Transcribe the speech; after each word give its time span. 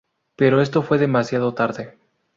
Pero 0.35 0.61
esto 0.61 0.81
fue 0.81 0.97
demasiado 0.97 1.53
tarde. 1.53 1.95